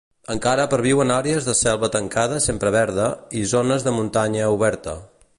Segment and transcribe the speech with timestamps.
[0.33, 3.09] Encara perviuen àrees de selva tancada sempre verda,
[3.41, 4.97] i zones de muntanya oberta.